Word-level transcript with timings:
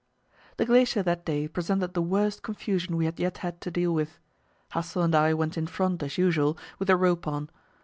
The 0.57 0.65
glacier 0.65 1.03
that 1.03 1.25
day 1.25 1.47
presented 1.47 1.93
the 1.93 2.01
worst 2.01 2.41
confusion 2.41 2.97
we 2.97 3.05
had 3.05 3.19
yet 3.19 3.37
had 3.45 3.61
to 3.61 3.69
deal 3.69 3.93
with. 3.93 4.17
Hassel 4.69 5.03
and 5.03 5.13
I 5.13 5.35
went 5.35 5.59
in 5.59 5.67
front, 5.67 6.01
as 6.01 6.17
usual, 6.17 6.57
with 6.79 6.87
the 6.87 6.97
rope 6.97 7.27
on. 7.27 7.51